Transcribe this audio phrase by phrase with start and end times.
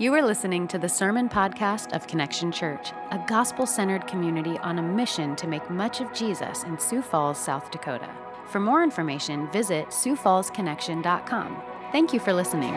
[0.00, 4.78] You are listening to the Sermon Podcast of Connection Church, a gospel centered community on
[4.78, 8.08] a mission to make much of Jesus in Sioux Falls, South Dakota.
[8.46, 11.62] For more information, visit SiouxFallsConnection.com.
[11.92, 12.72] Thank you for listening.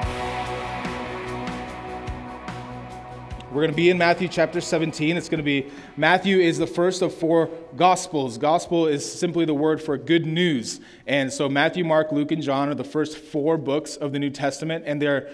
[3.53, 5.15] We're going to be in Matthew chapter 17.
[5.15, 8.39] It's going to be Matthew is the first of four gospels.
[8.39, 10.81] Gospel is simply the word for good news.
[11.05, 14.31] And so Matthew, Mark, Luke, and John are the first four books of the New
[14.31, 15.29] Testament, and they're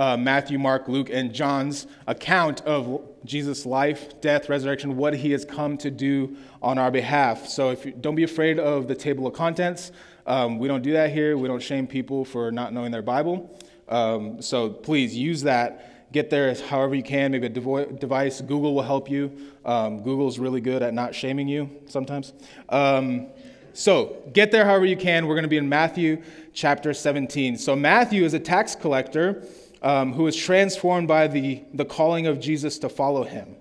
[0.00, 5.44] uh, Matthew, Mark, Luke, and John's account of Jesus' life, death, resurrection, what he has
[5.44, 7.46] come to do on our behalf.
[7.46, 9.92] So if you, don't be afraid of the table of contents.
[10.26, 11.38] Um, we don't do that here.
[11.38, 13.56] We don't shame people for not knowing their Bible.
[13.88, 18.40] Um, so please use that get there however you can, maybe a devo- device.
[18.40, 19.52] Google will help you.
[19.64, 22.32] Um, Google's really good at not shaming you sometimes.
[22.68, 23.28] Um,
[23.72, 25.26] so get there however you can.
[25.26, 27.56] We're going to be in Matthew chapter 17.
[27.56, 29.44] So Matthew is a tax collector
[29.82, 33.56] um, who is transformed by the, the calling of Jesus to follow him.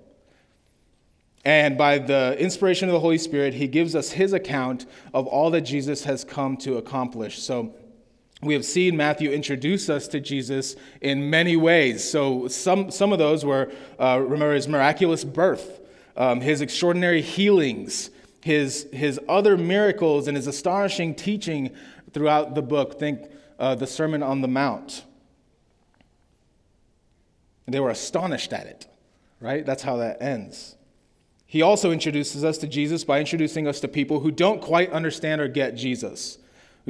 [1.45, 5.51] And by the inspiration of the Holy Spirit, he gives us his account of all
[5.51, 7.39] that Jesus has come to accomplish.
[7.39, 7.73] So
[8.41, 12.09] we have seen Matthew introduce us to Jesus in many ways.
[12.09, 15.81] So, some, some of those were, uh, remember, his miraculous birth,
[16.15, 18.09] um, his extraordinary healings,
[18.41, 21.71] his, his other miracles, and his astonishing teaching
[22.13, 22.97] throughout the book.
[22.97, 23.29] Think
[23.59, 25.03] uh, the Sermon on the Mount.
[27.67, 28.87] They were astonished at it,
[29.41, 29.65] right?
[29.65, 30.75] That's how that ends.
[31.45, 35.41] He also introduces us to Jesus by introducing us to people who don't quite understand
[35.41, 36.37] or get Jesus.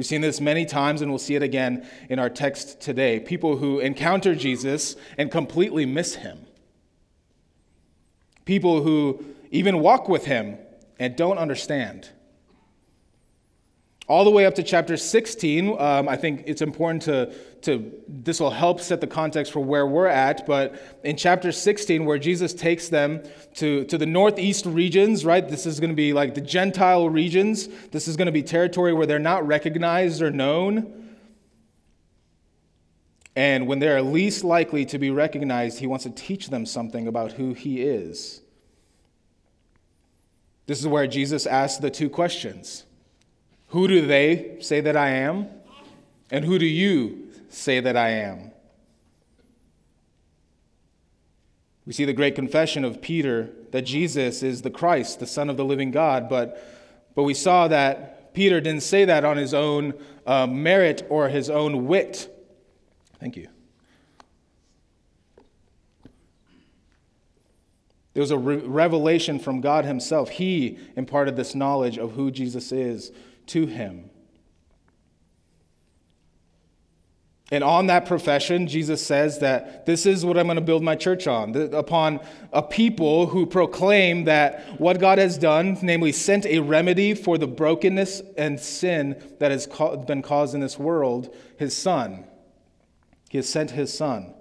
[0.00, 3.20] We've seen this many times, and we'll see it again in our text today.
[3.20, 6.46] People who encounter Jesus and completely miss him.
[8.46, 10.56] People who even walk with him
[10.98, 12.08] and don't understand.
[14.10, 18.40] All the way up to chapter 16, um, I think it's important to to this
[18.40, 22.52] will help set the context for where we're at but in chapter 16 where jesus
[22.54, 23.22] takes them
[23.54, 27.68] to, to the northeast regions right this is going to be like the gentile regions.
[27.92, 31.16] This is going to be territory where they're not recognized or known.
[33.36, 37.32] And when they're least likely to be recognized he wants to teach them something about
[37.32, 38.40] who he is.
[40.66, 42.86] This is where jesus asks the two questions
[43.70, 45.48] who do they say that i am
[46.30, 48.52] and who do you say that I am.
[51.84, 55.56] We see the great confession of Peter that Jesus is the Christ, the Son of
[55.56, 56.62] the living God, but,
[57.14, 59.94] but we saw that Peter didn't say that on his own
[60.24, 62.28] uh, merit or his own wit.
[63.18, 63.48] Thank you.
[68.14, 70.30] There was a re- revelation from God Himself.
[70.30, 73.12] He imparted this knowledge of who Jesus is
[73.50, 74.10] to him.
[77.52, 80.94] And on that profession, Jesus says that this is what I'm going to build my
[80.94, 82.20] church on upon
[82.52, 87.48] a people who proclaim that what God has done, namely sent a remedy for the
[87.48, 89.66] brokenness and sin that has
[90.06, 92.24] been caused in this world, his son.
[93.30, 94.32] He has sent his son.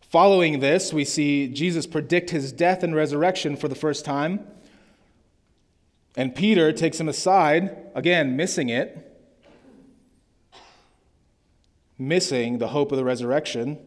[0.00, 4.46] Following this, we see Jesus predict his death and resurrection for the first time.
[6.16, 9.12] And Peter takes him aside, again, missing it
[12.08, 13.78] missing the hope of the resurrection.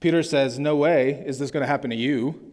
[0.00, 2.52] Peter says, No way is this going to happen to you.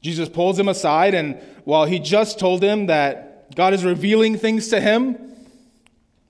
[0.00, 4.68] Jesus pulls him aside, and while he just told him that God is revealing things
[4.68, 5.18] to him,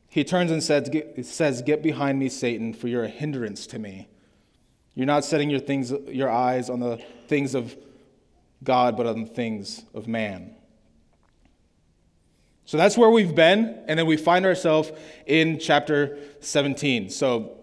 [0.09, 0.91] he turns and says,
[1.23, 4.09] says, Get behind me, Satan, for you're a hindrance to me.
[4.95, 6.97] You're not setting your, things, your eyes on the
[7.29, 7.77] things of
[8.65, 10.57] God, but on the things of man.
[12.69, 14.93] So that's where we've been, and then we find ourselves
[15.25, 17.09] in chapter 17.
[17.09, 17.56] So,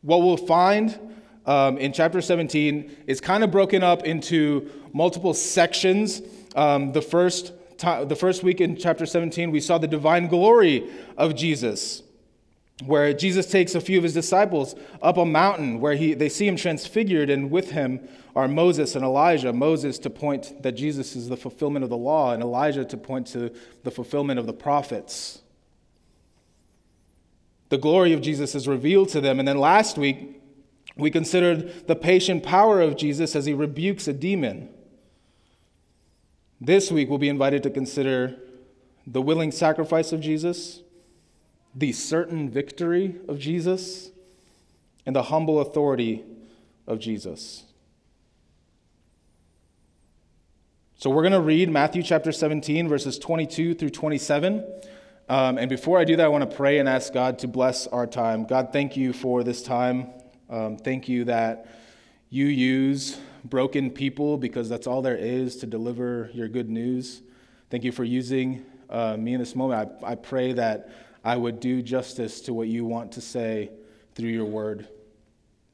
[0.00, 0.96] what we'll find
[1.44, 6.22] um, in chapter 17 is kind of broken up into multiple sections.
[6.54, 10.88] Um, the, first time, the first week in chapter 17, we saw the divine glory
[11.16, 12.03] of Jesus
[12.84, 16.46] where Jesus takes a few of his disciples up a mountain where he, they see
[16.46, 18.00] him transfigured, and with him
[18.34, 19.52] are Moses and Elijah.
[19.52, 23.28] Moses to point that Jesus is the fulfillment of the law, and Elijah to point
[23.28, 23.54] to
[23.84, 25.40] the fulfillment of the prophets.
[27.68, 29.38] The glory of Jesus is revealed to them.
[29.38, 30.40] And then last week,
[30.96, 34.68] we considered the patient power of Jesus as he rebukes a demon.
[36.60, 38.36] This week, we'll be invited to consider
[39.06, 40.83] the willing sacrifice of Jesus
[41.74, 44.10] the certain victory of Jesus
[45.06, 46.24] and the humble authority
[46.86, 47.64] of Jesus.
[50.96, 54.64] So we're going to read Matthew chapter 17, verses 22 through 27.
[55.28, 57.86] Um, and before I do that, I want to pray and ask God to bless
[57.86, 58.44] our time.
[58.46, 60.10] God, thank you for this time
[60.50, 61.66] Um, thank you that
[62.28, 67.22] you use broken people because that's all there is to deliver your good news.
[67.70, 69.90] Thank you for using uh, me in this moment.
[70.02, 70.90] I, I pray that
[71.24, 73.70] I would do justice to what you want to say
[74.14, 74.86] through your word.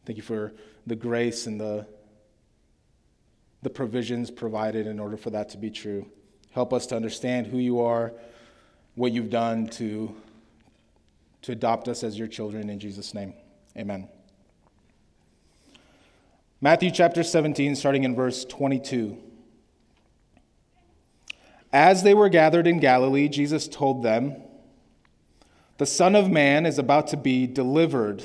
[0.06, 0.52] Thank you for
[0.86, 1.86] the grace and the,
[3.62, 6.06] the provisions provided in order for that to be true.
[6.52, 8.12] Help us to understand who you are,
[8.94, 10.14] what you've done to,
[11.42, 12.70] to adopt us as your children.
[12.70, 13.34] In Jesus' name,
[13.76, 14.08] amen.
[16.60, 19.16] Matthew chapter 17, starting in verse 22.
[21.72, 24.36] As they were gathered in Galilee, Jesus told them,
[25.80, 28.24] The Son of Man is about to be delivered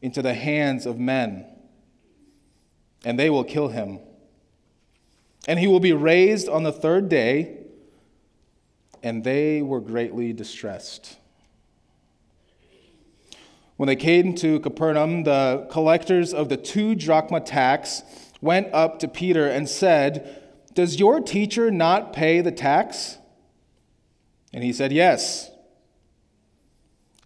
[0.00, 1.44] into the hands of men,
[3.04, 3.98] and they will kill him.
[5.48, 7.64] And he will be raised on the third day,
[9.02, 11.16] and they were greatly distressed.
[13.76, 18.04] When they came to Capernaum, the collectors of the two drachma tax
[18.40, 23.18] went up to Peter and said, Does your teacher not pay the tax?
[24.52, 25.50] And he said, Yes.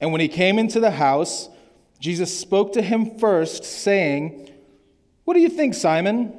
[0.03, 1.49] And when he came into the house,
[2.01, 4.51] Jesus spoke to him first, saying,
[5.25, 6.35] What do you think, Simon?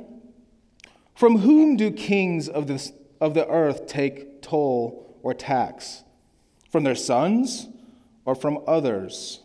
[1.16, 6.04] From whom do kings of, this, of the earth take toll or tax?
[6.70, 7.70] From their sons
[8.26, 9.40] or from others?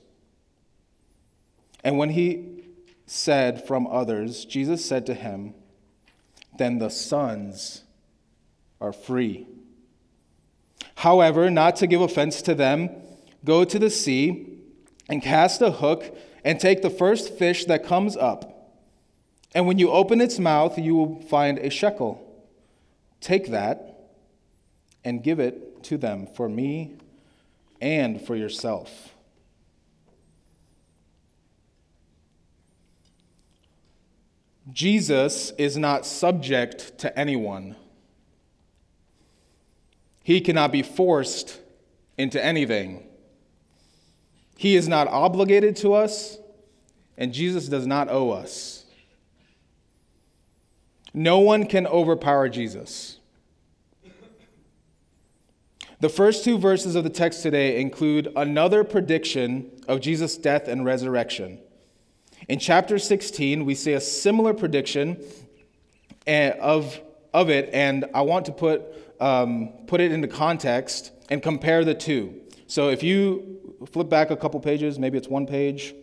[1.85, 2.65] And when he
[3.07, 5.55] said, From others, Jesus said to him,
[6.59, 7.85] Then the sons
[8.81, 9.47] are free.
[10.97, 12.91] However, not to give offense to them,
[13.49, 14.47] go to the sea
[15.09, 16.15] and cast a hook
[16.45, 18.75] and take the first fish that comes up.
[19.55, 22.23] And when you open its mouth, you will find a shekel.
[23.23, 24.11] Take that
[25.03, 26.99] and give it to them for me
[27.81, 29.15] and for yourself.
[34.71, 37.77] Jesus is not subject to anyone.
[40.23, 41.59] He cannot be forced
[42.19, 43.08] into anything.
[44.59, 46.37] He is not obligated to us,
[47.17, 48.87] and Jesus does not owe us.
[51.15, 53.19] No one can overpower Jesus.
[56.01, 60.85] The first two verses of the text today include another prediction of Jesus' death and
[60.85, 61.61] resurrection.
[62.49, 65.23] In chapter 16, we see a similar prediction
[66.27, 67.01] eh, of,
[67.33, 68.83] of it, and I want to put,
[69.21, 72.41] um, put it into context and compare the two.
[72.67, 75.95] So if you flip back a couple pages, maybe it's one page.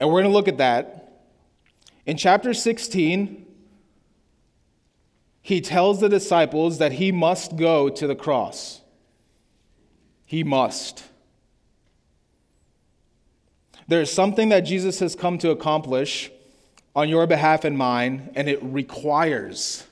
[0.00, 1.22] And we're going to look at that.
[2.04, 3.46] In chapter 16,
[5.42, 8.80] he tells the disciples that he must go to the cross.
[10.26, 11.04] He must.
[13.88, 16.30] There is something that Jesus has come to accomplish
[16.94, 19.84] on your behalf and mine, and it requires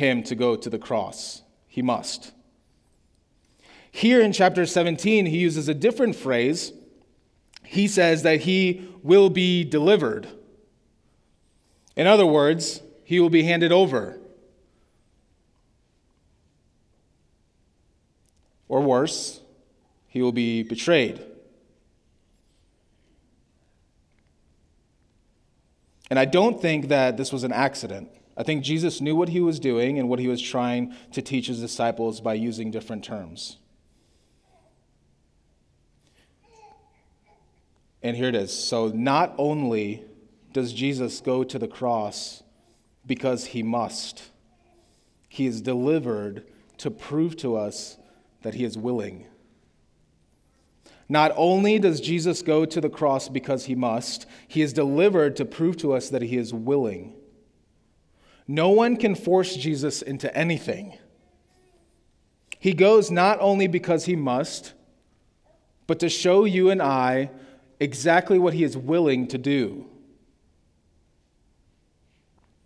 [0.00, 1.42] him to go to the cross.
[1.68, 2.32] He must.
[3.92, 6.72] Here in chapter 17, he uses a different phrase.
[7.64, 10.26] He says that he will be delivered.
[11.96, 14.18] In other words, he will be handed over.
[18.68, 19.40] Or worse,
[20.08, 21.20] he will be betrayed.
[26.08, 28.08] And I don't think that this was an accident.
[28.36, 31.48] I think Jesus knew what he was doing and what he was trying to teach
[31.48, 33.58] his disciples by using different terms.
[38.02, 38.52] And here it is.
[38.52, 40.04] So, not only
[40.52, 42.42] does Jesus go to the cross
[43.04, 44.30] because he must,
[45.28, 46.46] he is delivered
[46.78, 47.98] to prove to us
[48.42, 49.26] that he is willing.
[51.08, 55.44] Not only does Jesus go to the cross because he must, he is delivered to
[55.44, 57.14] prove to us that he is willing.
[58.50, 60.98] No one can force Jesus into anything.
[62.58, 64.72] He goes not only because he must,
[65.86, 67.30] but to show you and I
[67.78, 69.86] exactly what he is willing to do.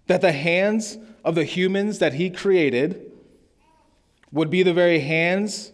[0.06, 3.12] That the hands of the humans that he created
[4.32, 5.70] would be the very hands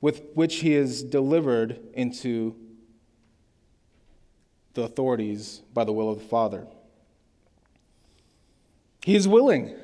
[0.00, 2.56] with which he is delivered into
[4.72, 6.66] the authorities by the will of the Father.
[9.04, 9.76] He is willing.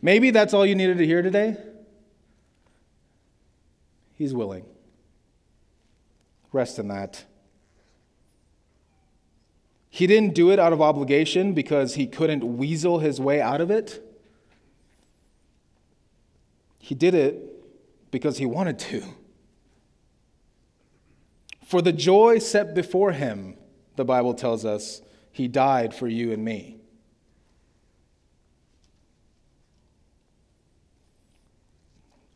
[0.00, 1.56] Maybe that's all you needed to hear today.
[4.14, 4.64] He's willing.
[6.52, 7.24] Rest in that.
[9.90, 13.72] He didn't do it out of obligation because he couldn't weasel his way out of
[13.72, 14.00] it.
[16.78, 19.02] He did it because he wanted to.
[21.64, 23.56] For the joy set before him,
[23.96, 26.81] the Bible tells us, he died for you and me.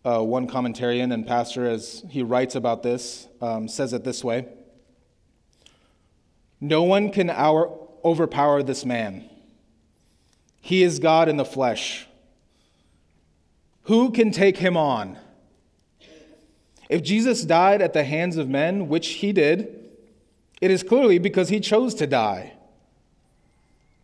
[0.06, 4.46] Uh, one commentarian and pastor, as he writes about this, um, says it this way
[6.60, 9.28] No one can our, overpower this man.
[10.60, 12.06] He is God in the flesh.
[13.84, 15.18] Who can take him on?
[16.88, 19.90] If Jesus died at the hands of men, which he did,
[20.60, 22.52] it is clearly because he chose to die.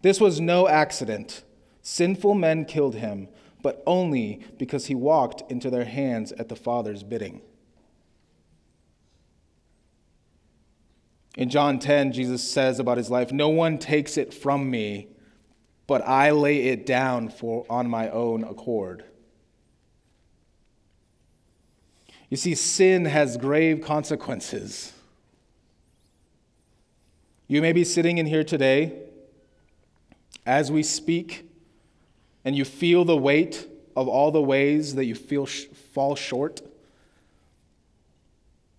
[0.02, 1.44] This was no accident.
[1.80, 3.28] Sinful men killed him,
[3.62, 7.40] but only because he walked into their hands at the Father's bidding.
[11.36, 15.08] In John 10, Jesus says about his life, No one takes it from me,
[15.86, 19.04] but I lay it down for, on my own accord.
[22.28, 24.92] You see, sin has grave consequences.
[27.46, 29.02] You may be sitting in here today
[30.46, 31.50] as we speak,
[32.44, 36.60] and you feel the weight of all the ways that you feel sh- fall short.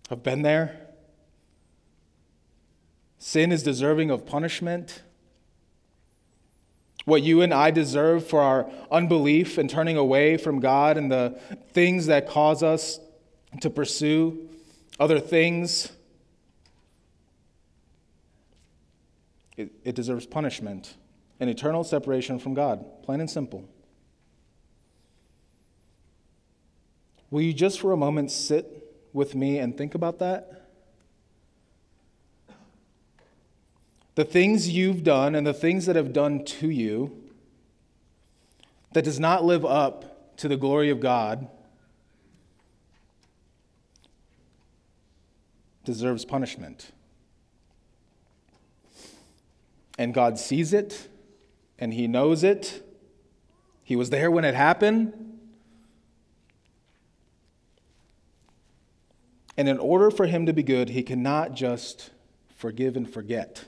[0.09, 0.79] I've been there.
[3.19, 5.01] Sin is deserving of punishment.
[7.05, 11.39] What you and I deserve for our unbelief and turning away from God and the
[11.71, 12.99] things that cause us
[13.61, 14.49] to pursue
[14.99, 15.91] other things,
[19.57, 20.95] it, it deserves punishment
[21.39, 23.67] and eternal separation from God, plain and simple.
[27.31, 30.69] Will you just for a moment sit with me and think about that?
[34.15, 37.23] The things you've done and the things that have done to you
[38.91, 41.47] that does not live up to the glory of God
[45.83, 46.91] deserves punishment.
[49.97, 51.07] And God sees it,
[51.79, 52.83] and He knows it.
[53.83, 55.13] He was there when it happened.
[59.57, 62.11] And in order for Him to be good, He cannot just
[62.55, 63.65] forgive and forget.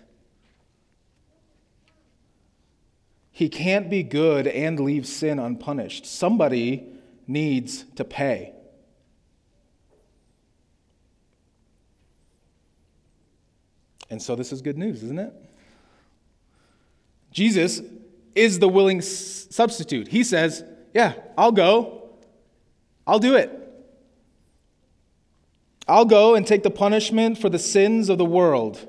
[3.31, 6.05] He can't be good and leave sin unpunished.
[6.05, 6.87] Somebody
[7.27, 8.53] needs to pay.
[14.09, 15.33] And so this is good news, isn't it?
[17.35, 17.81] Jesus
[18.33, 20.07] is the willing substitute.
[20.07, 20.63] He says,
[20.93, 22.11] Yeah, I'll go.
[23.05, 23.51] I'll do it.
[25.85, 28.87] I'll go and take the punishment for the sins of the world.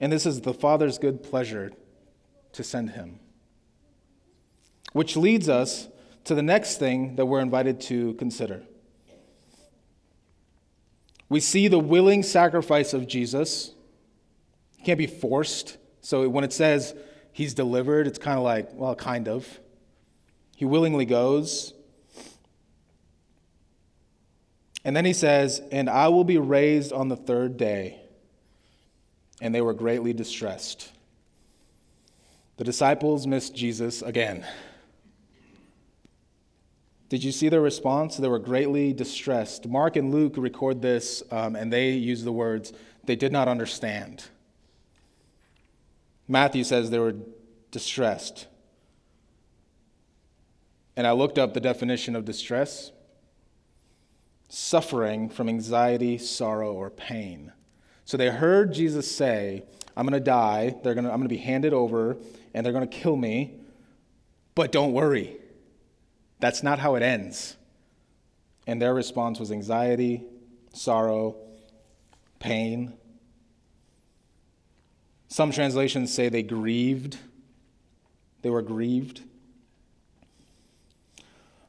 [0.00, 1.70] And this is the Father's good pleasure
[2.54, 3.20] to send him.
[4.92, 5.86] Which leads us
[6.24, 8.64] to the next thing that we're invited to consider.
[11.28, 13.70] We see the willing sacrifice of Jesus.
[14.76, 15.78] He can't be forced.
[16.04, 16.94] So when it says
[17.32, 19.58] he's delivered, it's kind of like, well, kind of.
[20.54, 21.72] He willingly goes.
[24.84, 28.02] And then he says, And I will be raised on the third day.
[29.40, 30.92] And they were greatly distressed.
[32.58, 34.46] The disciples missed Jesus again.
[37.08, 38.18] Did you see their response?
[38.18, 39.66] They were greatly distressed.
[39.66, 44.24] Mark and Luke record this, um, and they use the words, they did not understand.
[46.26, 47.16] Matthew says they were
[47.70, 48.46] distressed.
[50.96, 52.92] And I looked up the definition of distress
[54.48, 57.52] suffering from anxiety, sorrow, or pain.
[58.04, 59.64] So they heard Jesus say,
[59.96, 62.16] I'm going to die, they're gonna, I'm going to be handed over,
[62.52, 63.54] and they're going to kill me,
[64.54, 65.36] but don't worry.
[66.40, 67.56] That's not how it ends.
[68.66, 70.22] And their response was anxiety,
[70.72, 71.36] sorrow,
[72.38, 72.94] pain.
[75.34, 77.18] Some translations say they grieved.
[78.42, 79.22] They were grieved.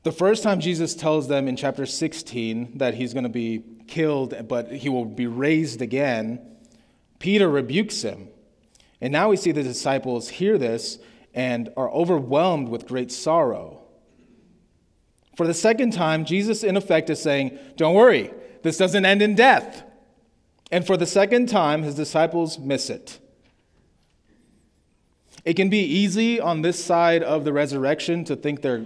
[0.03, 4.35] The first time Jesus tells them in chapter 16 that he's going to be killed,
[4.47, 6.57] but he will be raised again,
[7.17, 8.27] Peter rebukes him.
[9.01, 10.99] And now we see the disciples hear this
[11.33, 13.81] and are overwhelmed with great sorrow.
[15.35, 18.31] For the second time, Jesus, in effect, is saying, Don't worry,
[18.61, 19.81] this doesn't end in death.
[20.71, 23.21] And for the second time, his disciples miss it.
[25.45, 28.85] It can be easy on this side of the resurrection to think they're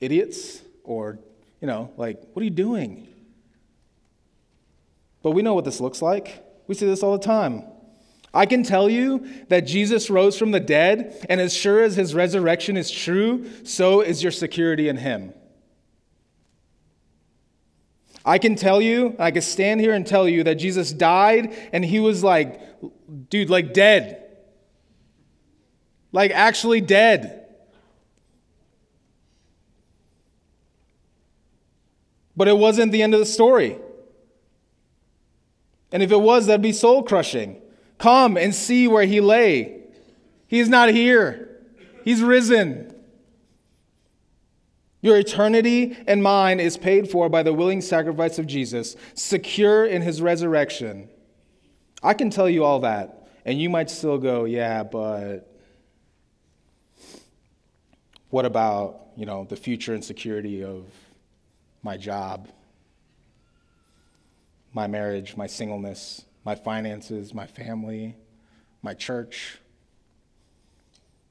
[0.00, 1.20] idiots or,
[1.60, 3.06] you know, like, what are you doing?
[5.22, 6.44] But we know what this looks like.
[6.66, 7.62] We see this all the time.
[8.34, 12.14] I can tell you that Jesus rose from the dead, and as sure as his
[12.14, 15.32] resurrection is true, so is your security in him.
[18.24, 21.84] I can tell you, I can stand here and tell you that Jesus died and
[21.84, 22.60] he was like,
[23.30, 24.25] dude, like dead.
[26.16, 27.44] Like actually dead.
[32.34, 33.76] But it wasn't the end of the story.
[35.92, 37.60] And if it was, that'd be soul crushing.
[37.98, 39.82] Come and see where he lay.
[40.46, 41.60] He's not here,
[42.02, 42.94] he's risen.
[45.02, 50.00] Your eternity and mine is paid for by the willing sacrifice of Jesus, secure in
[50.00, 51.10] his resurrection.
[52.02, 55.52] I can tell you all that, and you might still go, yeah, but
[58.30, 60.84] what about, you know, the future and security of
[61.82, 62.48] my job,
[64.72, 68.16] my marriage, my singleness, my finances, my family,
[68.82, 69.58] my church,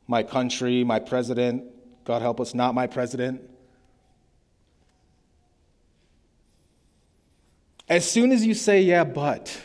[0.08, 1.64] my country, my president,
[2.06, 3.42] God help us, not my president.
[7.88, 9.62] As soon as you say, yeah, but,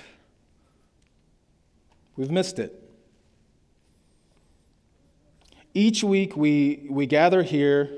[2.17, 2.80] we've missed it.
[5.73, 7.91] Each week we, we gather here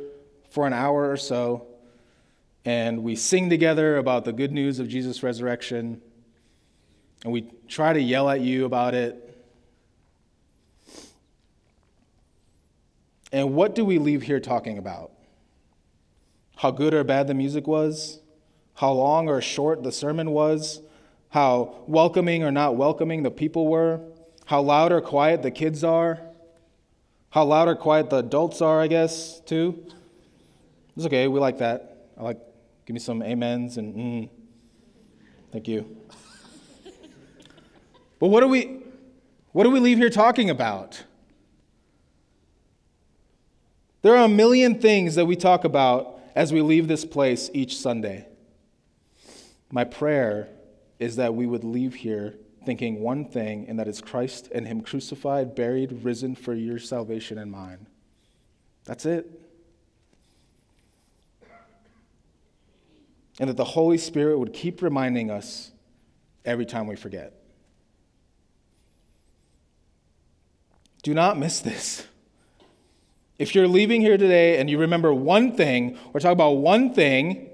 [0.51, 1.67] for an hour or so
[2.65, 6.01] and we sing together about the good news of Jesus' resurrection
[7.25, 9.29] and we try to yell at you about it.
[13.33, 15.13] And what do we leave here talking about?
[16.57, 18.21] How good or bad the music was?
[18.75, 20.81] how long or short the sermon was,
[21.31, 24.01] how welcoming or not welcoming the people were,
[24.47, 26.21] how loud or quiet the kids are,
[27.33, 29.87] how loud or quiet the adults are, I guess, too.
[30.95, 32.09] It's okay, we like that.
[32.19, 32.39] I like,
[32.85, 34.29] give me some amens and mm.
[35.51, 35.97] Thank you.
[38.19, 38.83] but what do we,
[39.53, 41.05] what do we leave here talking about?
[44.03, 47.79] There are a million things that we talk about as we leave this place each
[47.79, 48.27] Sunday.
[49.71, 50.49] My prayer
[50.99, 54.81] is that we would leave here thinking one thing, and that is Christ and Him
[54.81, 57.87] crucified, buried, risen for your salvation and mine.
[58.85, 59.41] That's it.
[63.41, 65.73] And that the Holy Spirit would keep reminding us
[66.45, 67.35] every time we forget.
[71.03, 72.07] Do not miss this.
[73.39, 77.49] If you're leaving here today and you remember one thing, or talk about one thing,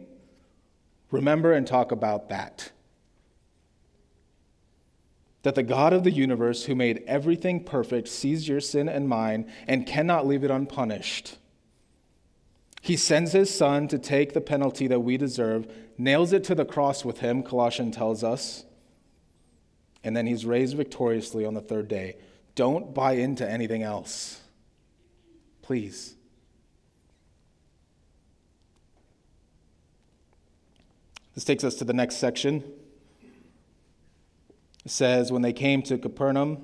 [1.11, 2.73] remember and talk about that.
[5.43, 9.51] That the God of the universe, who made everything perfect, sees your sin and mine
[9.67, 11.39] and cannot leave it unpunished.
[12.81, 16.65] He sends his son to take the penalty that we deserve, nails it to the
[16.65, 18.65] cross with him, Colossians tells us,
[20.05, 22.17] and then he's raised victoriously on the third day.
[22.55, 24.41] Don't buy into anything else.
[25.63, 26.15] Please.
[31.35, 32.65] This takes us to the next section.
[34.89, 36.59] Says, When they came to Capernaum,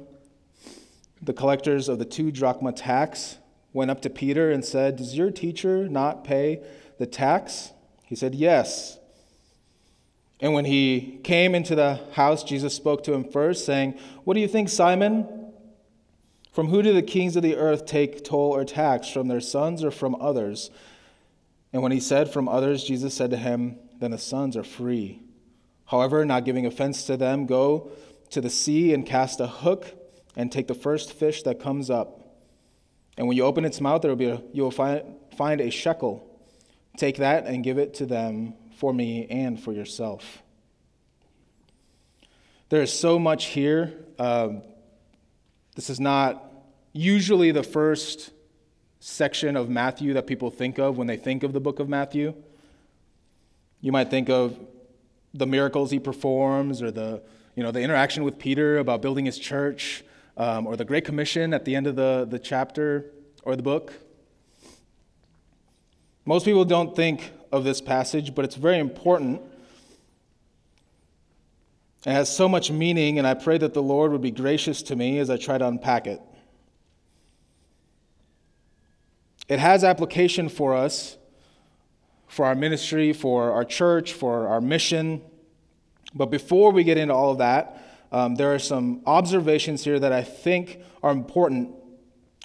[1.23, 3.39] the collectors of the two drachma tax
[3.73, 6.63] went up to Peter and said, Does your teacher not pay
[6.99, 7.73] the tax?
[8.05, 8.99] He said, Yes.
[10.41, 14.41] And when he came into the house, Jesus spoke to him first, saying, What do
[14.41, 15.53] you think, Simon?
[16.53, 19.09] From who do the kings of the earth take toll or tax?
[19.09, 20.71] From their sons or from others?
[21.73, 25.21] And when he said, From others, Jesus said to him, then the sons are free.
[25.87, 27.91] However, not giving offense to them, go
[28.35, 29.87] to the sea and cast a hook
[30.37, 32.21] and take the first fish that comes up.
[33.17, 35.03] And when you open its mouth, there will be a, you will find,
[35.37, 36.29] find a shekel.
[36.97, 40.43] Take that and give it to them for me and for yourself.
[42.69, 43.93] There is so much here.
[44.19, 44.63] Um,
[45.77, 46.45] this is not
[46.93, 48.31] usually the first
[48.99, 52.35] section of Matthew that people think of when they think of the book of Matthew.
[53.81, 54.59] You might think of
[55.35, 57.23] the miracles he performs or the,
[57.55, 60.05] you know, the interaction with Peter about building his church
[60.37, 63.13] um, or the Great Commission at the end of the, the chapter
[63.45, 63.93] or the book.
[66.25, 69.41] Most people don't think of this passage, but it's very important.
[72.07, 74.97] It has so much meaning, and I pray that the Lord would be gracious to
[74.97, 76.21] me as I try to unpack it.
[79.49, 81.17] It has application for us
[82.27, 85.23] for our ministry, for our church, for our mission.
[86.15, 87.81] But before we get into all of that,
[88.13, 91.71] um, there are some observations here that I think are important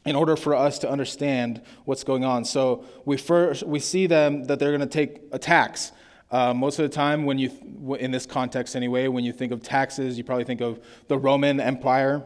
[0.05, 2.45] in order for us to understand what's going on.
[2.45, 5.91] So we first we see them that they're going to take a tax.
[6.31, 9.61] Uh, most of the time, when you in this context anyway, when you think of
[9.61, 12.23] taxes, you probably think of the Roman Empire,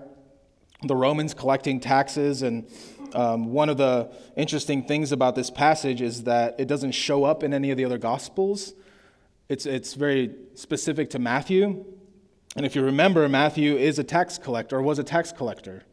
[0.84, 2.68] the Romans collecting taxes and
[3.14, 7.44] um, one of the interesting things about this passage is that it doesn't show up
[7.44, 8.74] in any of the other Gospels.
[9.54, 11.86] It's, it's very specific to Matthew.
[12.56, 15.84] And if you remember, Matthew is a tax collector, or was a tax collector.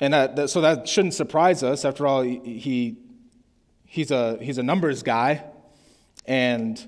[0.00, 1.84] And that, that, so that shouldn't surprise us.
[1.84, 2.96] After all, he,
[3.86, 5.44] he's, a, he's a numbers guy.
[6.26, 6.84] And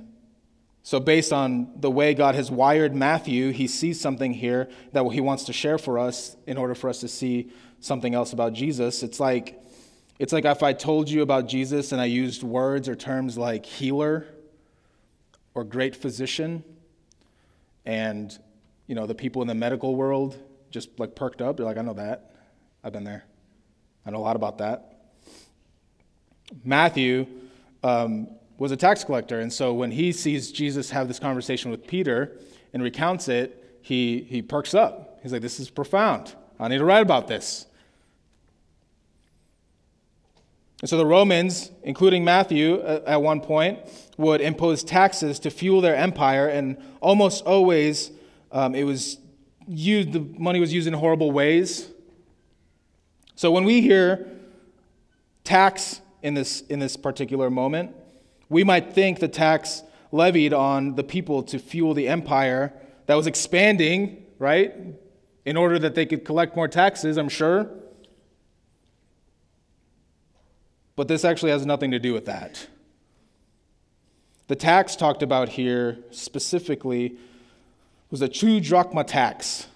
[0.83, 5.21] so, based on the way God has wired Matthew, he sees something here that he
[5.21, 9.05] wants to share for us in order for us to see something else about Jesus.
[9.05, 9.63] It's like,
[10.23, 13.67] it's like if I told you about Jesus and I used words or terms like
[13.67, 14.25] healer
[15.53, 16.63] or great physician,
[17.85, 18.39] and
[18.87, 20.39] you know the people in the medical world
[20.71, 21.57] just like perked up.
[21.57, 22.37] They're like, I know that.
[22.85, 23.25] I've been there.
[24.07, 25.11] I know a lot about that.
[26.63, 27.27] Matthew
[27.83, 31.85] um, was a tax collector, and so when he sees Jesus have this conversation with
[31.85, 32.39] Peter
[32.73, 35.19] and recounts it, he, he perks up.
[35.25, 36.37] He's like, This is profound.
[36.61, 37.67] I need to write about this.
[40.83, 43.79] And so the Romans, including Matthew at one point,
[44.19, 48.11] would impose taxes to fuel their empire, and almost always
[48.51, 49.19] um, it was
[49.69, 51.89] used, the money was used in horrible ways.
[53.37, 54.29] So when we hear
[55.45, 57.95] tax in this, in this particular moment,
[58.49, 62.73] we might think the tax levied on the people to fuel the empire
[63.07, 64.75] that was expanding, right?
[65.45, 67.71] In order that they could collect more taxes, I'm sure.
[71.03, 72.69] But this actually has nothing to do with that.
[74.47, 77.17] The tax talked about here specifically
[78.13, 79.67] was a two drachma tax.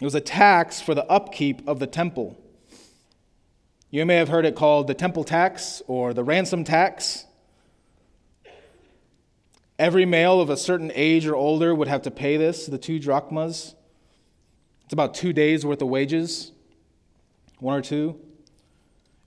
[0.00, 2.42] It was a tax for the upkeep of the temple.
[3.90, 7.26] You may have heard it called the temple tax or the ransom tax.
[9.78, 12.98] Every male of a certain age or older would have to pay this, the two
[12.98, 13.74] drachmas.
[14.84, 16.52] It's about two days' worth of wages,
[17.58, 18.18] one or two.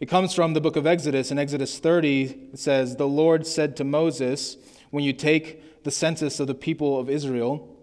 [0.06, 1.32] It comes from the book of Exodus.
[1.32, 4.56] In Exodus 30, it says, The Lord said to Moses,
[4.92, 7.76] When you take the census of the people of Israel,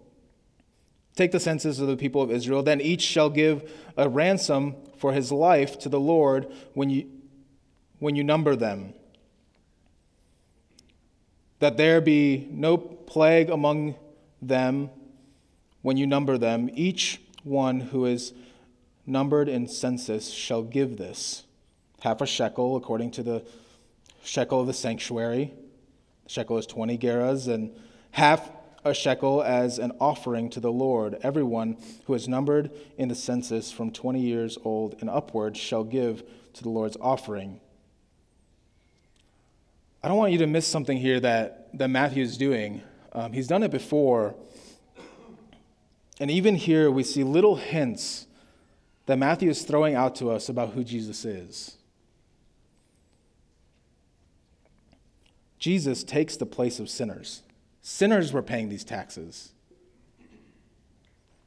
[1.16, 5.12] Take the census of the people of Israel, then each shall give a ransom for
[5.12, 7.10] his life to the Lord when you,
[7.98, 8.94] when you number them.
[11.58, 13.96] That there be no plague among
[14.40, 14.90] them
[15.80, 16.70] when you number them.
[16.72, 18.32] Each one who is
[19.06, 21.46] numbered in census shall give this
[22.02, 23.44] half a shekel according to the
[24.24, 25.52] shekel of the sanctuary.
[26.24, 27.72] The shekel is 20 gerahs, and
[28.10, 28.50] half
[28.84, 31.16] a shekel as an offering to the Lord.
[31.22, 36.24] Everyone who is numbered in the census from 20 years old and upward shall give
[36.54, 37.60] to the Lord's offering.
[40.02, 42.82] I don't want you to miss something here that, that Matthew is doing.
[43.12, 44.34] Um, he's done it before.
[46.18, 48.26] And even here, we see little hints
[49.06, 51.76] that Matthew is throwing out to us about who Jesus is.
[55.62, 57.42] Jesus takes the place of sinners.
[57.82, 59.52] Sinners were paying these taxes.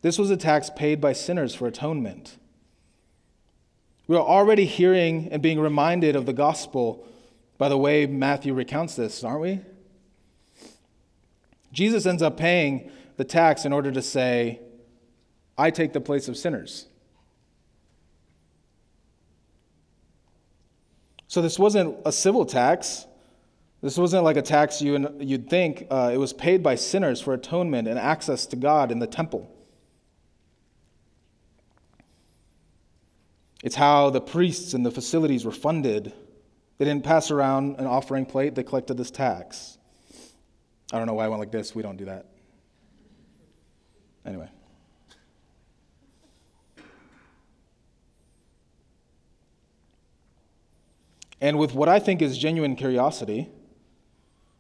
[0.04, 2.38] This was a tax paid by sinners for atonement.
[4.08, 7.06] We are already hearing and being reminded of the gospel
[7.58, 9.60] by the way Matthew recounts this, aren't we?
[11.74, 14.62] Jesus ends up paying the tax in order to say,
[15.58, 16.86] I take the place of sinners.
[21.28, 23.08] So this wasn't a civil tax,
[23.86, 25.86] this wasn't like a tax you, and you'd think.
[25.92, 29.48] Uh, it was paid by sinners for atonement and access to God in the temple.
[33.64, 36.14] It's how the priests and the facilities were funded.
[36.80, 39.78] They didn't pass around an offering plate, they collected this tax.
[40.92, 41.76] I don't know why I went like this.
[41.76, 42.26] We don't do that.
[44.26, 44.50] Anyway.
[51.40, 53.52] And with what I think is genuine curiosity,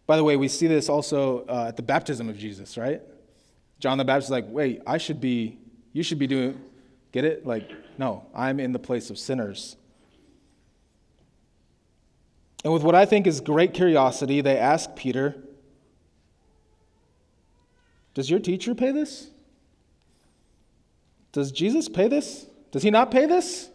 [0.07, 3.01] by the way, we see this also uh, at the baptism of Jesus, right?
[3.79, 5.57] John the Baptist is like, wait, I should be,
[5.93, 6.61] you should be doing,
[7.11, 7.45] get it?
[7.45, 9.75] Like, no, I'm in the place of sinners.
[12.63, 15.35] And with what I think is great curiosity, they ask Peter,
[18.15, 19.29] Does your teacher pay this?
[21.31, 22.47] Does Jesus pay this?
[22.71, 23.69] Does he not pay this?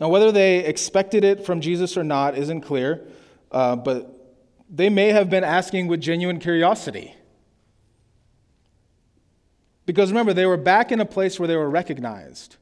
[0.00, 3.06] Now, whether they expected it from Jesus or not isn't clear.
[3.50, 4.16] Uh, but
[4.68, 7.14] they may have been asking with genuine curiosity.
[9.84, 12.56] Because remember, they were back in a place where they were recognized.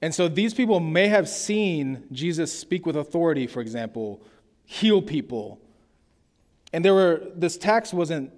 [0.00, 4.22] And so these people may have seen Jesus speak with authority, for example,
[4.64, 5.60] heal people.
[6.72, 8.32] And there were this tax wasn't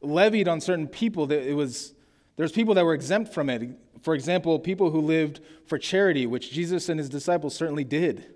[0.00, 1.30] levied on certain people.
[1.30, 1.94] It was
[2.36, 3.70] there's people that were exempt from it.
[4.02, 8.26] For example, people who lived for charity, which Jesus and his disciples certainly did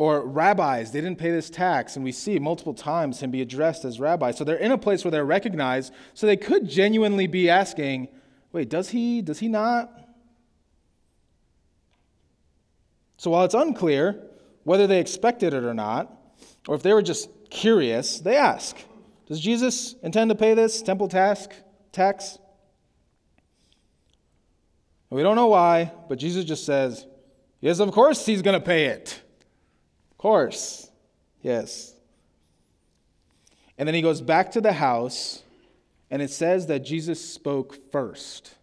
[0.00, 1.94] Or rabbis, they didn't pay this tax.
[1.94, 4.30] And we see multiple times him be addressed as rabbi.
[4.30, 5.92] So they're in a place where they're recognized.
[6.14, 8.08] So they could genuinely be asking,
[8.50, 9.20] wait, does he?
[9.20, 9.92] Does he not?
[13.18, 14.22] So while it's unclear
[14.64, 16.10] whether they expected it or not,
[16.66, 18.78] or if they were just curious, they ask,
[19.26, 21.50] does Jesus intend to pay this temple task,
[21.92, 22.38] tax?
[25.10, 27.06] We don't know why, but Jesus just says,
[27.60, 29.24] yes, of course he's going to pay it
[30.20, 30.90] course.
[31.40, 31.94] Yes.
[33.78, 35.42] And then he goes back to the house,
[36.10, 38.54] and it says that Jesus spoke first.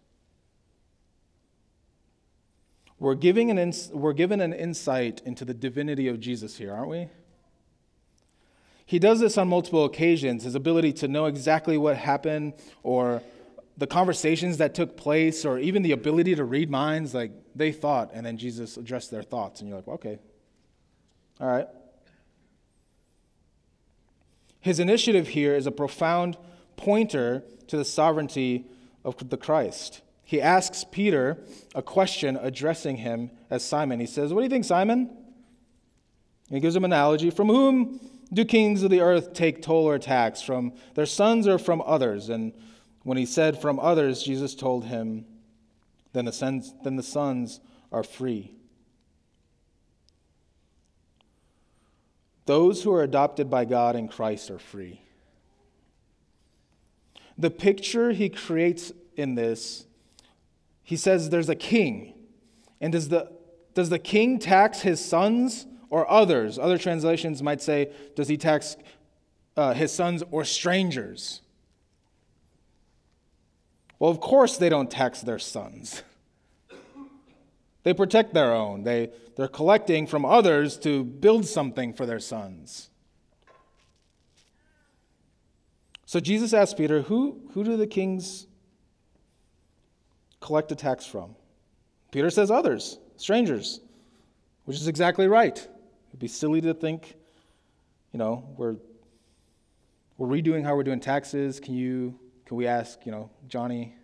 [3.00, 6.90] We're, giving an ins- we're given an insight into the divinity of Jesus here, aren't
[6.90, 7.08] we?
[8.86, 10.44] He does this on multiple occasions.
[10.44, 12.52] His ability to know exactly what happened,
[12.84, 13.20] or
[13.76, 18.10] the conversations that took place, or even the ability to read minds, like they thought,
[18.14, 19.60] and then Jesus addressed their thoughts.
[19.60, 20.20] And you're like, okay,
[21.40, 21.68] all right?
[24.60, 26.36] His initiative here is a profound
[26.76, 28.66] pointer to the sovereignty
[29.04, 30.02] of the Christ.
[30.24, 31.38] He asks Peter
[31.74, 34.00] a question addressing him as Simon.
[34.00, 35.08] He says, What do you think, Simon?
[36.48, 37.30] And he gives him an analogy.
[37.30, 37.98] From whom
[38.32, 40.42] do kings of the earth take toll or tax?
[40.42, 42.28] From their sons or from others?
[42.28, 42.52] And
[43.04, 45.24] when he said from others, Jesus told him,
[46.12, 48.57] Then the sons, then the sons are free.
[52.48, 55.02] Those who are adopted by God in Christ are free.
[57.36, 59.84] The picture he creates in this,
[60.82, 62.14] he says there's a king.
[62.80, 63.30] And does the,
[63.74, 66.58] does the king tax his sons or others?
[66.58, 68.78] Other translations might say, does he tax
[69.54, 71.42] uh, his sons or strangers?
[73.98, 76.02] Well, of course they don't tax their sons.
[77.82, 78.82] They protect their own.
[78.82, 82.90] They, they're collecting from others to build something for their sons.
[86.06, 88.46] So Jesus asked Peter, Who, who do the kings
[90.40, 91.36] collect a tax from?
[92.10, 93.80] Peter says, Others, strangers,
[94.64, 95.56] which is exactly right.
[96.08, 97.14] It'd be silly to think,
[98.12, 98.76] you know, we're,
[100.16, 101.60] we're redoing how we're doing taxes.
[101.60, 103.94] Can you, can we ask, you know, Johnny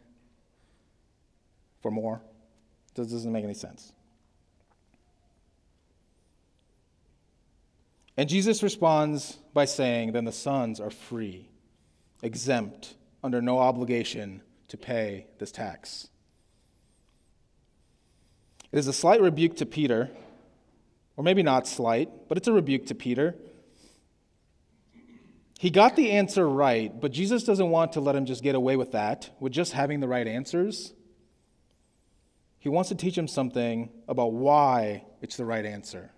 [1.81, 2.21] for more?
[2.95, 3.93] This doesn't make any sense.
[8.17, 11.49] And Jesus responds by saying, Then the sons are free,
[12.23, 16.09] exempt, under no obligation to pay this tax.
[18.71, 20.11] It is a slight rebuke to Peter,
[21.17, 23.35] or maybe not slight, but it's a rebuke to Peter.
[25.59, 28.77] He got the answer right, but Jesus doesn't want to let him just get away
[28.77, 30.93] with that, with just having the right answers.
[32.65, 36.13] He wants to teach him something about why it's the right answer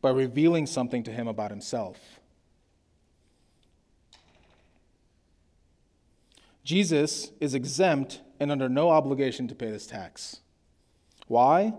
[0.00, 1.98] by revealing something to him about himself.
[6.64, 10.40] Jesus is exempt and under no obligation to pay this tax.
[11.26, 11.74] Why?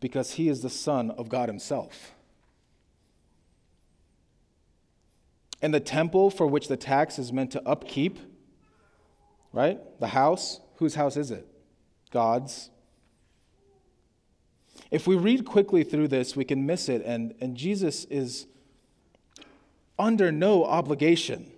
[0.00, 2.12] Because he is the Son of God Himself.
[5.62, 8.18] And the temple for which the tax is meant to upkeep,
[9.54, 9.78] right?
[10.00, 11.49] The house, whose house is it?
[12.10, 12.70] God's.
[14.90, 18.46] If we read quickly through this, we can miss it, and, and Jesus is
[19.98, 21.50] under no obligation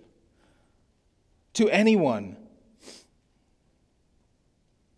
[1.53, 2.37] to anyone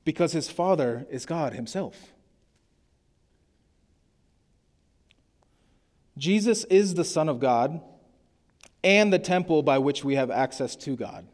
[0.03, 2.13] because his Father is God Himself.
[6.17, 7.81] Jesus is the Son of God
[8.83, 11.27] and the temple by which we have access to God.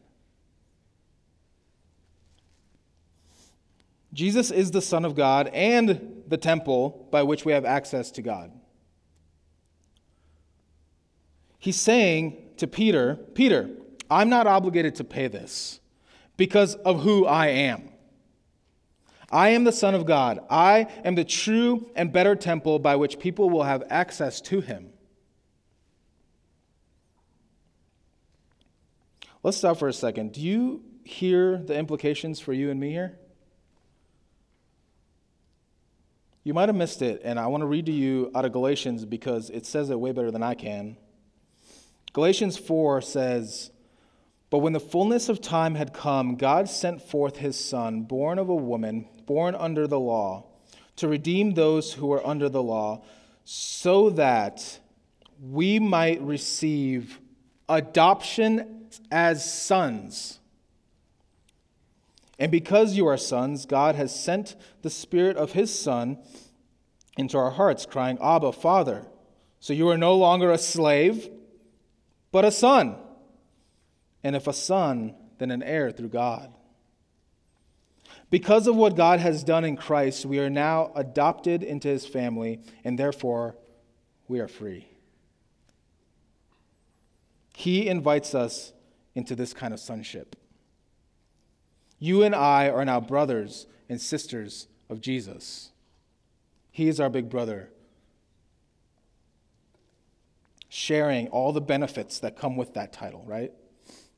[4.14, 8.22] Jesus is the Son of God and the temple by which we have access to
[8.22, 8.52] God.
[11.60, 13.70] He's saying to Peter, Peter,
[14.10, 15.80] I'm not obligated to pay this
[16.36, 17.90] because of who I am.
[19.32, 20.40] I am the Son of God.
[20.50, 24.90] I am the true and better temple by which people will have access to Him.
[29.44, 30.34] Let's stop for a second.
[30.34, 33.18] Do you hear the implications for you and me here?
[36.44, 39.06] You might have missed it, and I want to read to you out of Galatians
[39.06, 40.98] because it says it way better than I can.
[42.14, 43.70] Galatians 4 says,
[44.50, 48.50] But when the fullness of time had come, God sent forth his Son, born of
[48.50, 50.46] a woman, born under the law,
[50.96, 53.04] to redeem those who were under the law,
[53.46, 54.80] so that
[55.40, 57.20] we might receive
[57.70, 60.40] adoption as sons.
[62.42, 66.18] And because you are sons, God has sent the Spirit of His Son
[67.16, 69.06] into our hearts, crying, Abba, Father.
[69.60, 71.30] So you are no longer a slave,
[72.32, 72.96] but a son.
[74.24, 76.52] And if a son, then an heir through God.
[78.32, 82.60] Because of what God has done in Christ, we are now adopted into his family,
[82.84, 83.56] and therefore
[84.28, 84.88] we are free.
[87.54, 88.74] He invites us
[89.14, 90.36] into this kind of sonship.
[92.04, 95.70] You and I are now brothers and sisters of Jesus.
[96.72, 97.70] He is our big brother,
[100.68, 103.52] sharing all the benefits that come with that title, right?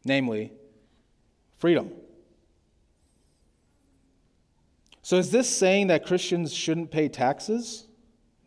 [0.05, 0.53] Namely,
[1.57, 1.91] freedom.
[5.01, 7.87] So, is this saying that Christians shouldn't pay taxes?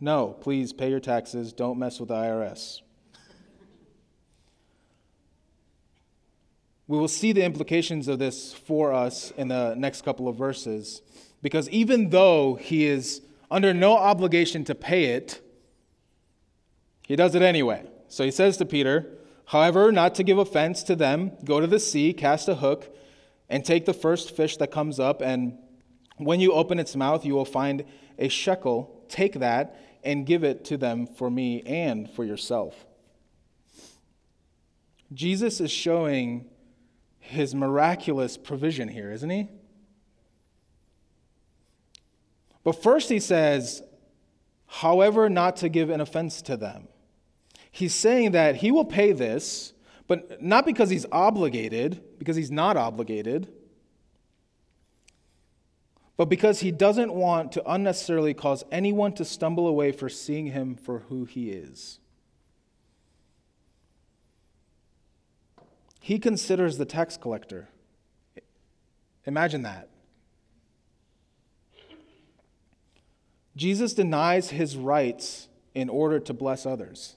[0.00, 1.52] No, please pay your taxes.
[1.52, 2.80] Don't mess with the IRS.
[6.88, 11.02] We will see the implications of this for us in the next couple of verses.
[11.42, 15.40] Because even though he is under no obligation to pay it,
[17.02, 17.84] he does it anyway.
[18.08, 19.06] So he says to Peter,
[19.46, 22.92] However, not to give offense to them, go to the sea, cast a hook,
[23.48, 25.56] and take the first fish that comes up, and
[26.16, 27.84] when you open its mouth, you will find
[28.18, 29.04] a shekel.
[29.08, 32.86] Take that and give it to them for me and for yourself.
[35.12, 36.46] Jesus is showing
[37.26, 39.48] his miraculous provision here, isn't he?
[42.62, 43.82] But first he says,
[44.66, 46.88] however, not to give an offense to them.
[47.70, 49.72] He's saying that he will pay this,
[50.06, 53.48] but not because he's obligated, because he's not obligated,
[56.16, 60.74] but because he doesn't want to unnecessarily cause anyone to stumble away for seeing him
[60.74, 61.98] for who he is.
[66.06, 67.66] He considers the tax collector.
[69.24, 69.88] Imagine that.
[73.56, 77.16] Jesus denies his rights in order to bless others.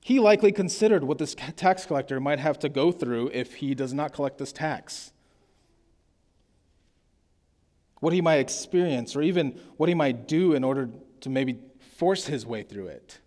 [0.00, 3.94] He likely considered what this tax collector might have to go through if he does
[3.94, 5.12] not collect this tax.
[8.00, 11.60] What he might experience, or even what he might do in order to maybe
[11.96, 13.20] force his way through it.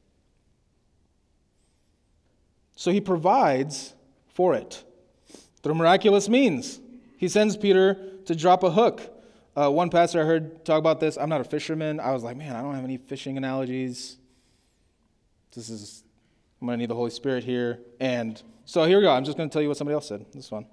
[2.75, 3.93] So he provides
[4.33, 4.83] for it
[5.63, 6.79] through miraculous means.
[7.17, 9.11] He sends Peter to drop a hook.
[9.55, 11.17] Uh, one pastor I heard talk about this.
[11.17, 11.99] I'm not a fisherman.
[11.99, 14.17] I was like, man, I don't have any fishing analogies.
[15.53, 16.03] This is,
[16.61, 17.79] I'm going to need the Holy Spirit here.
[18.01, 19.11] And so here we go.
[19.11, 20.25] I'm just going to tell you what somebody else said.
[20.33, 20.65] This one.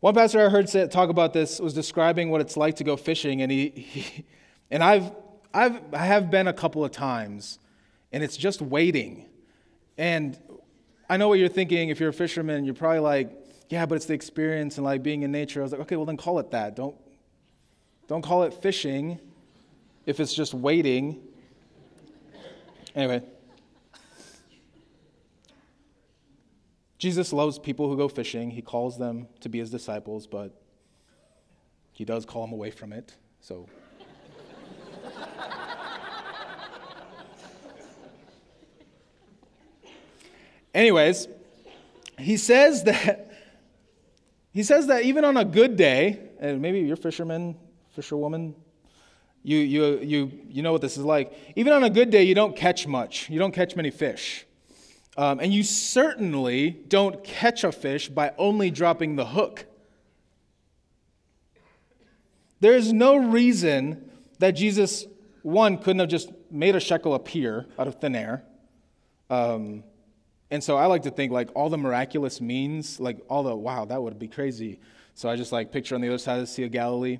[0.00, 2.96] One pastor I heard say, talk about this was describing what it's like to go
[2.96, 4.24] fishing, and he, he
[4.72, 5.12] and I've,
[5.54, 7.60] I've I have been a couple of times,
[8.10, 9.26] and it's just waiting.
[9.96, 10.36] And
[11.12, 11.90] I know what you're thinking.
[11.90, 13.30] If you're a fisherman, you're probably like,
[13.68, 15.60] yeah, but it's the experience and like being in nature.
[15.60, 16.74] I was like, okay, well then call it that.
[16.74, 16.96] Don't,
[18.08, 19.20] don't call it fishing
[20.06, 21.20] if it's just waiting.
[22.94, 23.22] Anyway.
[26.96, 28.50] Jesus loves people who go fishing.
[28.50, 30.58] He calls them to be his disciples, but
[31.92, 33.14] he does call them away from it.
[33.42, 33.68] So
[40.74, 41.28] Anyways,
[42.18, 43.32] he says that
[44.52, 47.56] he says that even on a good day, and maybe you're fisherman,
[47.94, 48.54] fisherwoman,
[49.42, 51.32] you, you, you, you know what this is like.
[51.56, 53.28] Even on a good day, you don't catch much.
[53.30, 54.46] You don't catch many fish.
[55.16, 59.66] Um, and you certainly don't catch a fish by only dropping the hook.
[62.60, 65.06] There is no reason that Jesus,
[65.42, 68.44] one, couldn't have just made a shekel appear out of thin air.
[69.28, 69.82] Um,
[70.52, 73.86] and so I like to think like all the miraculous means, like all the wow,
[73.86, 74.80] that would be crazy.
[75.14, 77.18] So I just like picture on the other side of the Sea of Galilee,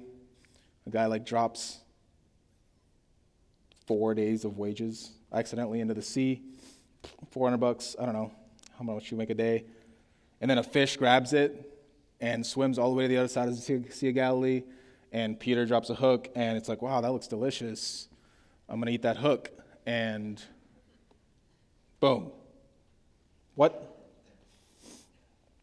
[0.86, 1.78] a guy like drops
[3.86, 6.42] four days of wages accidentally into the sea,
[7.30, 8.32] 400 bucks, I don't know
[8.76, 9.64] how much you make a day.
[10.42, 11.72] And then a fish grabs it
[12.20, 14.62] and swims all the way to the other side of the Sea of Galilee.
[15.10, 18.08] And Peter drops a hook, and it's like, wow, that looks delicious.
[18.68, 19.50] I'm going to eat that hook.
[19.86, 20.42] And
[21.98, 22.30] boom,
[23.54, 23.96] what?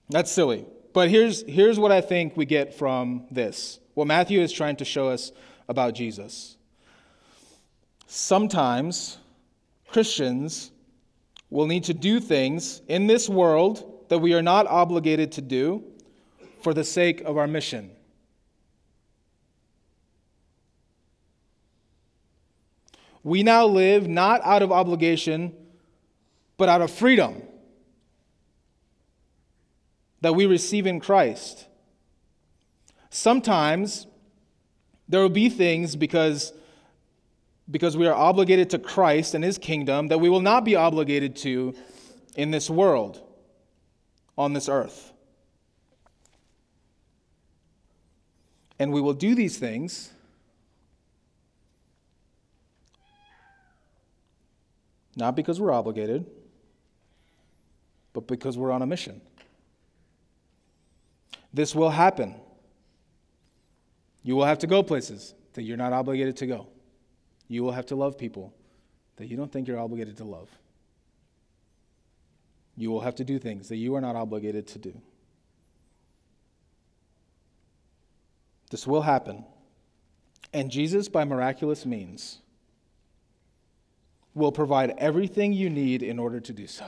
[0.09, 0.65] That's silly.
[0.93, 4.85] But here's, here's what I think we get from this what Matthew is trying to
[4.85, 5.31] show us
[5.67, 6.55] about Jesus.
[8.07, 9.17] Sometimes
[9.89, 10.71] Christians
[11.49, 15.83] will need to do things in this world that we are not obligated to do
[16.61, 17.91] for the sake of our mission.
[23.23, 25.53] We now live not out of obligation,
[26.57, 27.43] but out of freedom
[30.21, 31.65] that we receive in Christ.
[33.09, 34.05] Sometimes
[35.07, 36.53] there will be things because
[37.71, 41.35] because we are obligated to Christ and his kingdom that we will not be obligated
[41.37, 41.75] to
[42.35, 43.21] in this world,
[44.37, 45.11] on this earth.
[48.79, 50.11] And we will do these things
[55.15, 56.25] not because we're obligated,
[58.13, 59.21] but because we're on a mission.
[61.53, 62.35] This will happen.
[64.23, 66.67] You will have to go places that you're not obligated to go.
[67.47, 68.53] You will have to love people
[69.15, 70.49] that you don't think you're obligated to love.
[72.77, 75.01] You will have to do things that you are not obligated to do.
[78.69, 79.43] This will happen.
[80.53, 82.39] And Jesus, by miraculous means,
[84.33, 86.85] will provide everything you need in order to do so.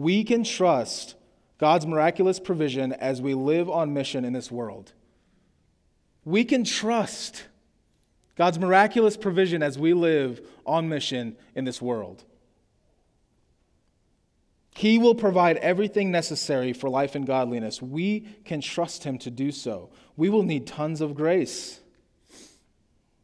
[0.00, 1.14] We can trust
[1.58, 4.94] God's miraculous provision as we live on mission in this world.
[6.24, 7.44] We can trust
[8.34, 12.24] God's miraculous provision as we live on mission in this world.
[14.74, 17.82] He will provide everything necessary for life and godliness.
[17.82, 19.90] We can trust Him to do so.
[20.16, 21.78] We will need tons of grace.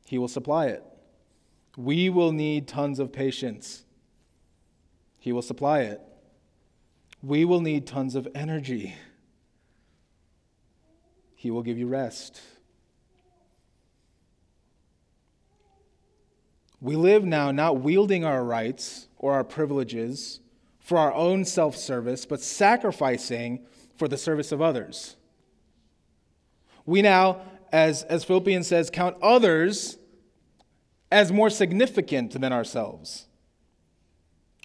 [0.05, 0.85] He will supply it.
[1.79, 3.83] We will need tons of patience.
[5.18, 6.03] He will supply it.
[7.23, 8.95] We will need tons of energy.
[11.35, 12.41] He will give you rest.
[16.81, 20.41] We live now not wielding our rights or our privileges
[20.79, 25.17] for our own self service, but sacrificing for the service of others.
[26.85, 27.43] We now,
[27.73, 29.99] as, as Philippians says, count others
[31.11, 33.27] as more significant than ourselves.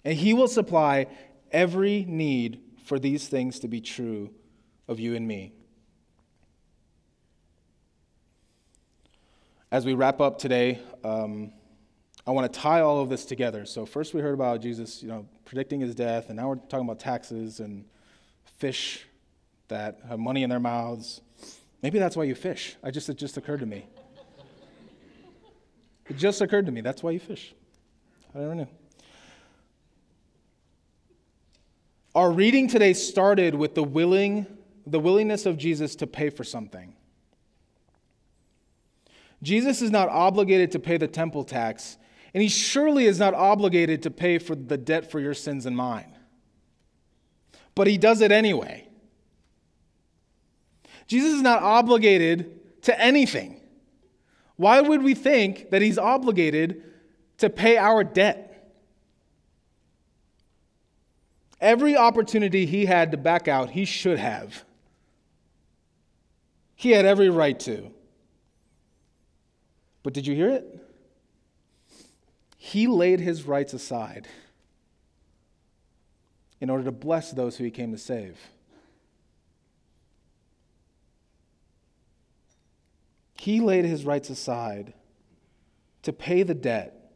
[0.04, 1.06] And He will supply
[1.52, 4.30] every need for these things to be true
[4.88, 5.52] of you and me.
[9.70, 11.52] As we wrap up today, um,
[12.26, 13.64] I want to tie all of this together.
[13.64, 16.86] So first we heard about Jesus, you know, predicting his death, and now we're talking
[16.86, 17.84] about taxes and
[18.58, 19.06] fish
[19.68, 21.20] that have money in their mouths.
[21.82, 22.76] Maybe that's why you fish.
[22.82, 23.86] I just it just occurred to me.
[26.08, 26.80] It just occurred to me.
[26.80, 27.54] That's why you fish.
[28.34, 28.68] I don't know.
[32.14, 34.46] Our reading today started with the willing
[34.86, 36.94] the willingness of Jesus to pay for something.
[39.42, 41.98] Jesus is not obligated to pay the temple tax,
[42.34, 45.76] and he surely is not obligated to pay for the debt for your sins and
[45.76, 46.16] mine.
[47.74, 48.88] But he does it anyway.
[51.06, 53.60] Jesus is not obligated to anything.
[54.56, 56.82] Why would we think that he's obligated
[57.38, 58.51] to pay our debt?
[61.62, 64.64] Every opportunity he had to back out, he should have.
[66.74, 67.92] He had every right to.
[70.02, 70.80] But did you hear it?
[72.58, 74.26] He laid his rights aside
[76.60, 78.36] in order to bless those who he came to save.
[83.34, 84.94] He laid his rights aside
[86.02, 87.12] to pay the debt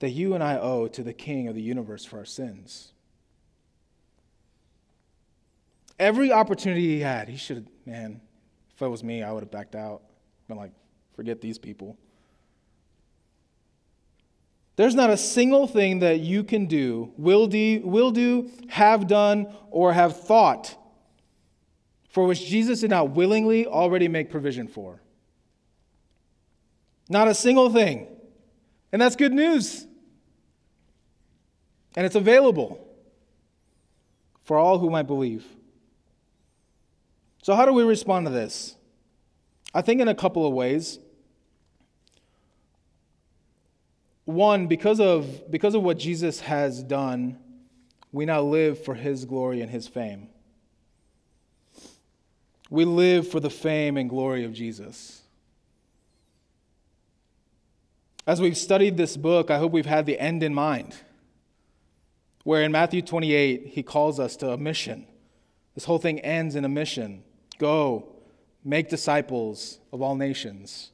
[0.00, 2.92] that you and I owe to the King of the universe for our sins.
[5.98, 8.20] Every opportunity he had, he should have, man,
[8.74, 10.02] if it was me, I would have backed out.
[10.46, 10.72] Been like,
[11.14, 11.98] forget these people.
[14.76, 19.52] There's not a single thing that you can do, will do, will do, have done,
[19.70, 20.76] or have thought
[22.08, 25.00] for which Jesus did not willingly already make provision for.
[27.08, 28.06] Not a single thing.
[28.92, 29.86] And that's good news.
[31.96, 32.86] And it's available
[34.44, 35.44] for all who might believe.
[37.42, 38.76] So, how do we respond to this?
[39.74, 40.98] I think in a couple of ways.
[44.28, 47.38] one, because of, because of what Jesus has done,
[48.12, 50.28] we now live for his glory and his fame.
[52.68, 55.22] We live for the fame and glory of Jesus.
[58.26, 60.94] As we've studied this book, I hope we've had the end in mind.
[62.44, 65.06] Where in Matthew 28, he calls us to a mission.
[65.74, 67.24] This whole thing ends in a mission
[67.58, 68.08] go,
[68.64, 70.90] make disciples of all nations.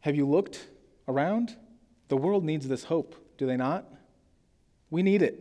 [0.00, 0.68] Have you looked
[1.06, 1.56] around?
[2.08, 3.86] The world needs this hope, do they not?
[4.90, 5.40] We need it.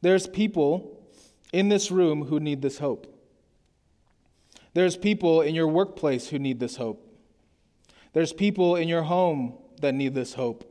[0.00, 1.00] There's people
[1.52, 3.14] in this room who need this hope.
[4.74, 7.04] There's people in your workplace who need this hope.
[8.12, 10.64] There's people in your home that need this hope.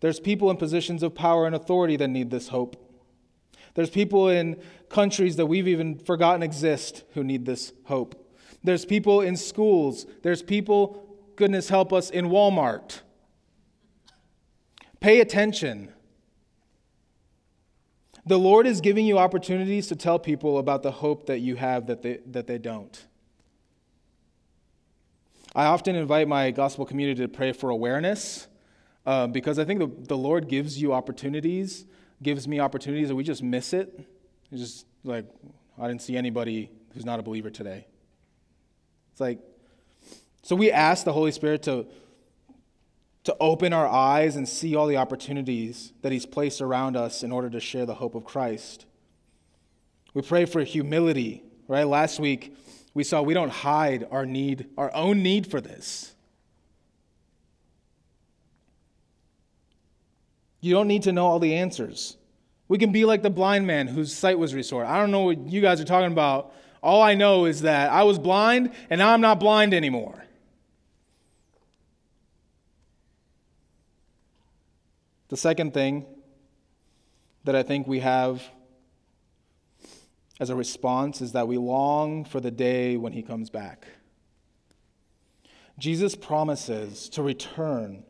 [0.00, 2.85] There's people in positions of power and authority that need this hope.
[3.76, 8.34] There's people in countries that we've even forgotten exist who need this hope.
[8.64, 10.06] There's people in schools.
[10.22, 11.06] There's people,
[11.36, 13.02] goodness help us, in Walmart.
[14.98, 15.92] Pay attention.
[18.24, 21.86] The Lord is giving you opportunities to tell people about the hope that you have
[21.86, 23.06] that they, that they don't.
[25.54, 28.48] I often invite my gospel community to pray for awareness
[29.04, 31.84] uh, because I think the, the Lord gives you opportunities,
[32.22, 34.00] gives me opportunities, and we just miss it.
[34.50, 35.26] It's just like,
[35.78, 37.86] I didn't see anybody who's not a believer today.
[39.12, 39.38] It's like,
[40.42, 41.86] so we ask the Holy Spirit to
[43.26, 47.32] to open our eyes and see all the opportunities that He's placed around us in
[47.32, 48.86] order to share the hope of Christ.
[50.14, 51.88] We pray for humility, right?
[51.88, 52.56] Last week,
[52.94, 56.14] we saw we don't hide our need, our own need for this.
[60.60, 62.16] You don't need to know all the answers.
[62.68, 64.86] We can be like the blind man whose sight was restored.
[64.86, 66.52] I don't know what you guys are talking about.
[66.82, 70.24] All I know is that I was blind and now I'm not blind anymore.
[75.28, 76.06] The second thing
[77.44, 78.42] that I think we have
[80.38, 83.86] as a response is that we long for the day when he comes back.
[85.78, 88.04] Jesus promises to return,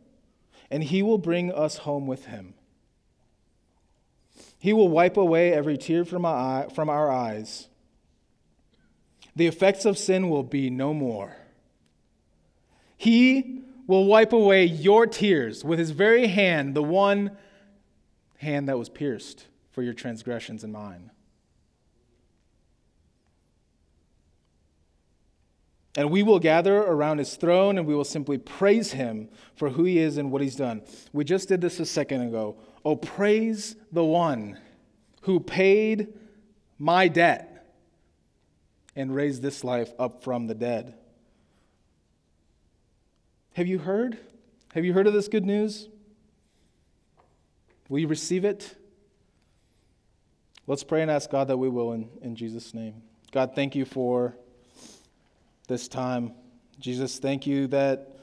[0.71, 2.55] and he will bring us home with him.
[4.59, 7.69] He will wipe away every tear from our, eyes.
[9.35, 11.37] The effects of sin will be no more.
[12.97, 17.37] He will wipe away your tears with his very hand, the one
[18.39, 21.11] hand that was pierced for your transgressions and mine.
[25.97, 29.85] And we will gather around his throne and we will simply praise him for who
[29.85, 30.83] he is and what he's done.
[31.15, 32.57] We just did this a second ago.
[32.85, 34.59] Oh, praise the one
[35.23, 36.13] who paid
[36.79, 37.67] my debt
[38.95, 40.95] and raised this life up from the dead.
[43.55, 44.19] Have you heard?
[44.75, 45.89] Have you heard of this good news?
[47.89, 48.77] Will you receive it?
[50.67, 53.03] Let's pray and ask God that we will in, in Jesus' name.
[53.33, 54.37] God, thank you for
[55.67, 56.33] this time.
[56.79, 58.17] Jesus, thank you that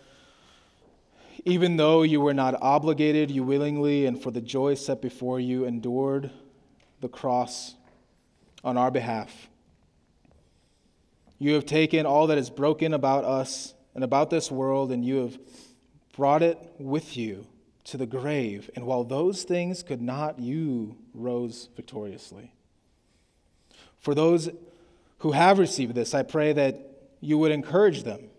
[1.46, 5.66] even though you were not obligated, you willingly and for the joy set before you
[5.66, 6.32] endured
[7.02, 7.76] the cross
[8.64, 9.50] on our behalf.
[11.38, 15.18] You have taken all that is broken about us and about this world, and you
[15.18, 15.38] have
[16.16, 17.46] brought it with you
[17.86, 18.70] to the grave.
[18.76, 22.54] And while those things could not, you rose victoriously.
[24.00, 24.50] For those
[25.20, 26.93] who have received this, I pray that
[27.24, 28.30] you would encourage them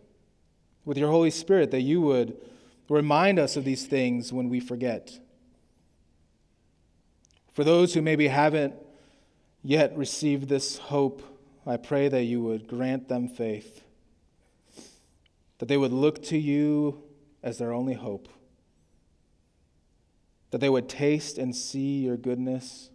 [0.84, 2.36] with your Holy Spirit, that you would
[2.88, 5.18] remind us of these things when we forget.
[7.52, 8.74] For those who maybe haven't
[9.62, 11.22] yet received this hope,
[11.66, 13.84] I pray that you would grant them faith
[15.58, 17.02] that they would look to you
[17.42, 18.28] as their only hope,
[20.50, 22.90] that they would taste and see your goodness,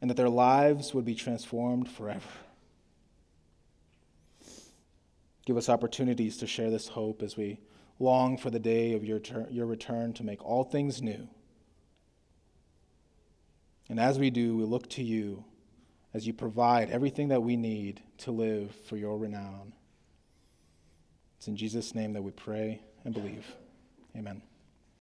[0.00, 2.20] and that their lives would be transformed forever.
[5.48, 7.58] Give us opportunities to share this hope as we
[7.98, 11.26] long for the day of your, ter- your return to make all things new.
[13.88, 15.46] And as we do, we look to you
[16.12, 19.72] as you provide everything that we need to live for your renown.
[21.38, 23.46] It's in Jesus' name that we pray and believe.
[24.14, 24.42] Amen.